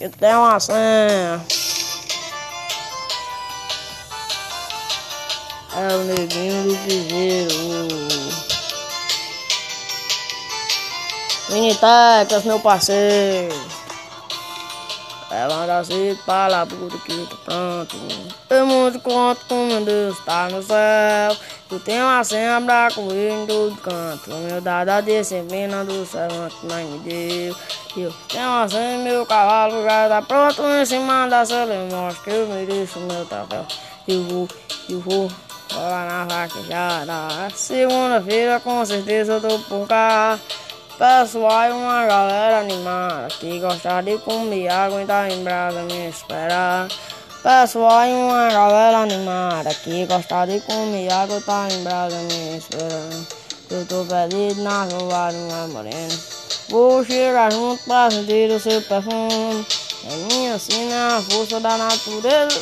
Eu 0.00 0.10
tenho 0.10 0.38
uma 0.38 0.60
senha. 0.60 1.44
É 5.74 5.94
o 5.94 6.04
neguinho 6.04 6.68
do 6.68 6.76
piseiro. 6.84 7.54
Minitecas, 11.50 12.44
meu 12.44 12.60
parceiro. 12.60 13.54
Levanta 15.30 15.84
cedo 15.84 16.18
para 16.24 16.48
lá, 16.48 16.66
puta 16.66 16.96
que 16.98 17.26
tá 17.26 17.36
pronto. 17.44 17.96
Eu 18.48 18.66
muito 18.66 18.98
conto 19.00 19.44
com 19.46 19.66
meu 19.66 19.84
Deus 19.84 20.18
tá 20.24 20.48
no 20.48 20.62
céu. 20.62 21.36
Eu 21.70 21.78
tenho 21.80 22.04
uma 22.04 22.24
senha 22.24 22.62
pra 22.62 22.90
correr 22.90 23.30
em 23.30 23.46
todo 23.46 23.76
canto. 23.76 24.30
Dado 24.62 24.88
a 24.88 25.00
disciplina 25.02 25.84
do 25.84 26.06
servante 26.06 26.56
mãe 26.64 26.84
me 26.86 26.98
deu. 27.00 27.54
Eu 27.94 28.14
tenho 28.28 28.48
uma 28.48 28.68
senha, 28.68 28.98
meu 28.98 29.26
cavalo 29.26 29.82
já 29.82 30.08
tá 30.08 30.22
pronto 30.22 30.62
em 30.62 30.86
cima 30.86 31.28
da 31.28 31.40
mostro 31.40 32.24
que 32.24 32.30
eu 32.30 32.46
mereço 32.46 32.98
meu 33.00 33.26
troféu. 33.26 33.66
Eu 34.08 34.22
vou, 34.24 34.48
eu 34.88 35.00
vou. 35.00 35.30
Rola 35.70 36.06
na 36.06 36.24
vaquejada. 36.24 37.50
Segunda-feira 37.54 38.58
com 38.60 38.82
certeza 38.86 39.34
eu 39.34 39.40
tô 39.42 39.58
por 39.58 39.86
cá. 39.86 40.38
Pessoal, 40.98 41.70
uma 41.70 42.06
galera 42.06 42.58
animada 42.58 43.28
que 43.38 43.60
gosta 43.60 44.02
de 44.02 44.18
comer 44.18 44.66
e 44.66 45.06
tá 45.06 45.30
em 45.30 45.44
brasa 45.44 45.82
me 45.82 46.08
esperar. 46.08 46.88
Pessoal, 47.40 48.08
uma 48.08 48.50
galera 48.50 48.98
animada 48.98 49.72
que 49.74 50.04
gosta 50.06 50.44
de 50.46 50.58
comer 50.62 51.06
e 51.06 51.40
tá 51.42 51.68
em 51.70 51.84
brasa 51.84 52.16
me 52.16 52.58
esperar. 52.58 53.10
Eu 53.70 53.86
tô 53.86 54.04
perdido 54.06 54.60
na 54.60 54.82
rua 54.86 55.30
de 55.30 55.36
uma 55.36 55.68
morena. 55.68 56.18
Vou 56.68 57.04
chegar 57.04 57.52
junto 57.52 57.80
pra 57.84 58.10
sentir 58.10 58.50
o 58.50 58.58
seu 58.58 58.82
perfume. 58.82 59.64
É 60.04 60.16
minha 60.34 60.58
sina, 60.58 61.18
a 61.18 61.22
força 61.22 61.60
da 61.60 61.76
natureza. 61.76 62.60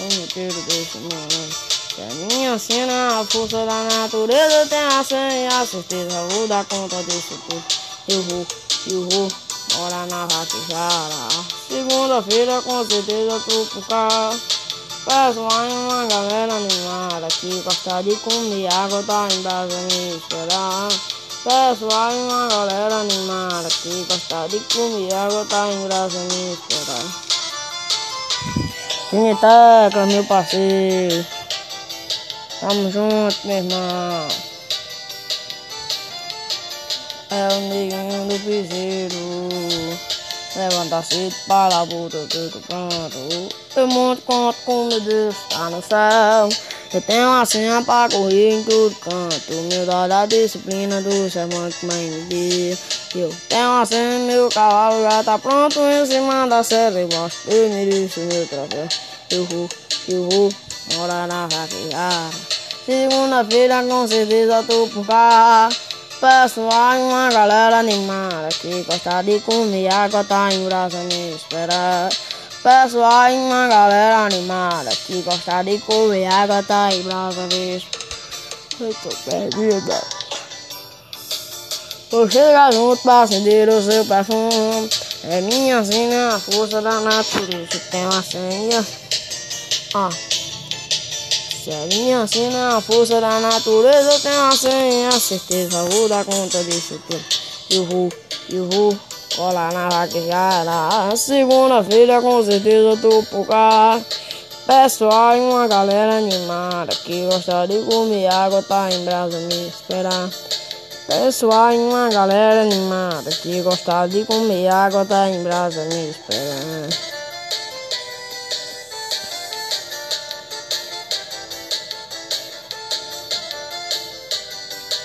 O 0.00 0.02
motivo 0.02 0.60
desse 0.62 0.98
mundo. 0.98 1.47
Se 1.98 2.04
a 2.04 2.14
minha 2.14 2.56
cena, 2.56 3.18
a 3.18 3.24
força 3.24 3.66
da 3.66 3.82
natureza 3.82 4.66
tem 4.66 4.78
a 4.78 5.02
senha, 5.02 5.48
a 5.48 5.66
certeza 5.66 6.28
vou 6.28 6.46
dar 6.46 6.64
conta 6.66 6.94
desse 7.02 7.34
tudo. 7.48 7.64
Eu 8.08 8.22
vou, 8.22 8.46
eu 8.86 9.08
vou 9.08 9.28
morar 9.76 10.06
na 10.06 10.24
vaquejara. 10.26 11.28
Segunda-feira 11.68 12.62
com 12.62 12.86
certeza 12.88 13.40
tô 13.40 13.64
por 13.64 13.88
cá. 13.88 14.30
Peço 15.06 15.48
aí 15.50 15.72
uma 15.72 16.06
galera 16.06 16.54
animada 16.54 17.26
que 17.26 17.60
gosta 17.62 18.00
de 18.04 18.14
comer 18.14 18.72
água, 18.72 19.02
tá 19.02 19.26
em 19.32 19.42
brasa 19.42 19.76
me 19.76 20.16
esperar. 20.18 20.88
Peço 21.42 21.88
aí 21.92 22.16
uma 22.16 22.46
galera 22.46 22.94
animada 22.94 23.68
que 23.70 24.06
gosta 24.08 24.48
de 24.48 24.60
comer 24.72 25.12
água, 25.12 25.44
tá 25.50 25.66
em 25.66 25.82
brasa 25.82 26.18
me 26.20 26.52
esperar. 26.52 27.24
Vinheta, 29.10 30.06
meu 30.06 30.22
parceiro. 30.22 31.37
Tamo 32.60 32.90
junto, 32.90 33.46
meu 33.46 33.56
irmão. 33.58 34.28
É 37.30 37.54
o 37.54 37.60
neguinho 37.68 38.26
do 38.26 38.38
piseiro. 38.40 39.48
Levanta 40.56 41.02
cedo 41.02 41.36
para 41.46 41.82
a 41.82 41.86
puta, 41.86 42.26
tudo 42.28 42.60
pronto. 42.66 43.54
Eu 43.76 43.86
monto 43.86 44.22
conto 44.22 44.58
com 44.64 44.86
meu 44.86 45.00
Deus, 45.00 45.36
tá 45.50 45.70
no 45.70 45.80
céu. 45.82 46.48
Eu 46.92 47.02
tenho 47.02 47.26
uma 47.26 47.44
senha 47.44 47.82
pra 47.82 48.08
correr 48.10 48.50
em 48.54 48.64
todo 48.64 48.94
canto. 48.96 49.52
Meu 49.68 49.84
dado 49.84 50.12
a 50.12 50.24
disciplina 50.24 51.02
do 51.02 51.30
sermão 51.30 51.68
que 51.70 51.84
mãe 51.84 52.10
me 52.10 52.24
deu. 52.24 52.78
Eu 53.14 53.34
tenho 53.48 53.68
uma 53.68 53.84
senha, 53.84 54.18
meu 54.20 54.48
cavalo 54.48 55.02
já 55.02 55.22
tá 55.22 55.38
pronto 55.38 55.78
em 55.80 56.06
cima 56.06 56.46
da 56.46 56.62
serra. 56.62 57.06
Mostro, 57.12 57.52
eu 57.52 57.68
mereço 57.68 58.20
meu 58.20 58.46
troféu. 58.46 58.88
Eu 59.30 59.44
vou, 59.44 59.68
eu 60.08 60.28
vou 60.30 60.52
morar 60.96 61.26
na 61.26 61.46
vaquejada. 61.46 62.30
Segunda-feira 62.86 63.84
com 63.84 64.08
certeza 64.08 64.64
tô 64.66 64.86
por 64.88 65.06
cá. 65.06 65.68
Pessoal, 66.18 66.98
uma 67.00 67.28
galera 67.30 67.80
animada 67.80 68.48
que 68.48 68.82
gosta 68.84 69.22
de 69.22 69.38
comer 69.40 69.92
água, 69.92 70.24
tá 70.24 70.48
em 70.50 70.64
brasa 70.64 70.96
me 71.04 71.34
esperar. 71.34 72.08
Pessoal, 72.68 73.32
uma 73.32 73.66
galera 73.66 74.26
animada 74.26 74.90
que 74.90 75.22
gosta 75.22 75.62
de 75.62 75.78
comer 75.78 76.26
água, 76.26 76.62
tá 76.62 76.90
brasa 77.02 77.46
me 77.46 77.78
esperar. 77.78 78.06
Eu 78.78 78.94
tô 78.94 79.08
perdida. 79.24 80.02
Vou 82.10 82.30
chegar 82.30 82.70
junto 82.70 83.02
pra 83.02 83.22
acender 83.22 83.70
o 83.70 83.82
seu 83.82 84.04
perfume. 84.04 84.90
É 85.24 85.40
minha 85.40 85.82
senha, 85.82 86.34
a 86.34 86.38
força 86.38 86.82
da 86.82 87.00
natureza. 87.00 87.80
Tem 87.90 88.04
uma 88.04 88.22
senha. 88.22 88.86
Ó. 89.94 90.10
Se 90.10 91.70
a 91.70 91.86
minha 91.86 92.26
senha, 92.26 92.76
a 92.76 92.82
força 92.82 93.18
da 93.18 93.40
natureza. 93.40 94.20
Tem 94.20 94.32
uma 94.32 94.54
senha, 94.54 95.10
certeza. 95.12 95.84
Vou 95.84 96.06
dar 96.06 96.22
conta 96.26 96.62
disso 96.64 97.00
tudo. 97.08 97.24
Eu 97.70 97.86
vou, 97.86 98.12
eu 98.50 98.68
vou. 98.68 99.07
Colar 99.38 99.72
na 99.72 99.88
vaquejada. 99.88 101.14
Segunda-feira 101.16 102.20
com 102.20 102.44
certeza 102.44 102.88
eu 102.88 102.96
tô 102.96 103.22
por 103.22 103.46
cá. 103.46 104.00
Pessoal, 104.66 105.36
e 105.36 105.40
uma 105.40 105.68
galera 105.68 106.18
animada 106.18 106.92
que 106.92 107.24
gosta 107.26 107.64
de 107.68 107.78
comer 107.84 108.26
água, 108.26 108.60
tá 108.64 108.90
em 108.90 109.04
brasa 109.04 109.38
me 109.38 109.68
esperar. 109.68 110.28
Pessoal, 111.06 111.72
e 111.72 111.78
uma 111.78 112.08
galera 112.08 112.62
animada 112.62 113.30
que 113.30 113.62
gosta 113.62 114.08
de 114.08 114.24
comer 114.24 114.66
água, 114.66 115.04
tá 115.04 115.28
em 115.28 115.40
brasa 115.44 115.84
me 115.84 116.10
esperar. 116.10 116.88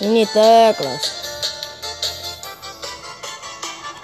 Mini 0.00 0.24
teclas. 0.26 1.19